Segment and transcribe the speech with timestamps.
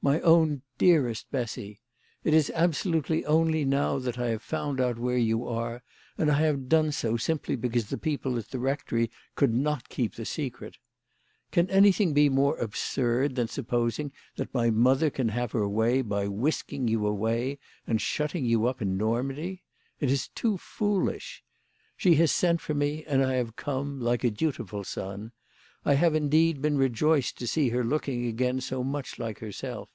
[0.08, 1.80] My own dearest Bessy,
[2.22, 5.82] It is absolutely only now that I have found out where you are,
[6.16, 10.24] and have done so simply because the people at the rectory could not keep the
[10.24, 10.78] secret.
[11.50, 16.00] Can anything be more absurd than sup posing that my mother can have her way
[16.02, 19.64] by whisk ing you away, and shutting you up in Normandy?
[19.98, 21.42] It is too foolish!
[21.96, 25.32] She has sent for me, and I have come like a dutiful son.
[25.84, 29.88] I have, indeed, been rejoiced to see her looking again so much like herself.